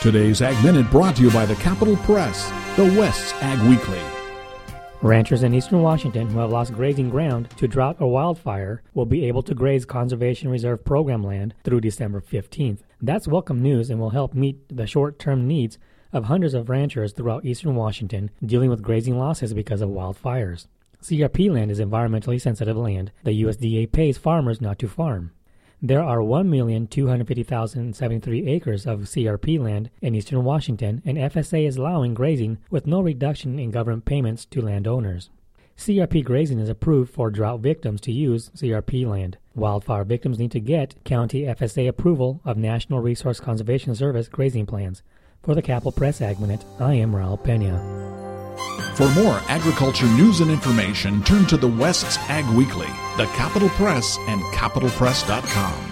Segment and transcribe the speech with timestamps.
[0.00, 4.00] Today's Ag Minute brought to you by the Capital Press, the West's Ag Weekly.
[5.02, 9.26] Ranchers in eastern Washington who have lost grazing ground to drought or wildfire will be
[9.26, 12.78] able to graze Conservation Reserve Program land through December 15th.
[13.02, 15.76] That's welcome news and will help meet the short term needs
[16.14, 20.66] of hundreds of ranchers throughout eastern Washington dealing with grazing losses because of wildfires.
[21.02, 23.12] CRP land is environmentally sensitive land.
[23.24, 25.32] The USDA pays farmers not to farm.
[25.82, 32.58] There are 1,250,073 acres of CRP land in eastern Washington, and FSA is allowing grazing
[32.68, 35.30] with no reduction in government payments to landowners.
[35.78, 39.38] CRP grazing is approved for drought victims to use CRP land.
[39.54, 45.02] Wildfire victims need to get county FSA approval of National Resource Conservation Service grazing plans.
[45.42, 46.36] For the Capital Press Ag
[46.78, 48.29] I am Raul Pena.
[49.00, 54.18] For more agriculture news and information, turn to the West's Ag Weekly, the Capital Press,
[54.28, 55.89] and capitalpress.com.